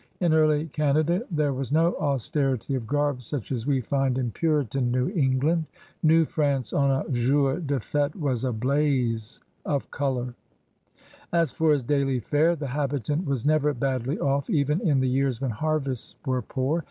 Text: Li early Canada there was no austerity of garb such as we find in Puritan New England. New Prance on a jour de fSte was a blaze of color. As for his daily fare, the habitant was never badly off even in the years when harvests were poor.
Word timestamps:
Li 0.19 0.29
early 0.29 0.65
Canada 0.65 1.21
there 1.29 1.53
was 1.53 1.71
no 1.71 1.95
austerity 1.97 2.73
of 2.73 2.87
garb 2.87 3.21
such 3.21 3.51
as 3.51 3.67
we 3.67 3.79
find 3.81 4.17
in 4.17 4.31
Puritan 4.31 4.89
New 4.89 5.09
England. 5.11 5.65
New 6.01 6.25
Prance 6.25 6.73
on 6.73 6.89
a 6.89 7.07
jour 7.11 7.59
de 7.59 7.75
fSte 7.77 8.15
was 8.15 8.43
a 8.43 8.51
blaze 8.51 9.41
of 9.63 9.91
color. 9.91 10.33
As 11.31 11.51
for 11.51 11.71
his 11.71 11.83
daily 11.83 12.19
fare, 12.19 12.55
the 12.55 12.65
habitant 12.73 13.27
was 13.27 13.45
never 13.45 13.75
badly 13.75 14.17
off 14.17 14.49
even 14.49 14.81
in 14.81 15.01
the 15.01 15.07
years 15.07 15.39
when 15.39 15.51
harvests 15.51 16.15
were 16.25 16.41
poor. 16.41 16.79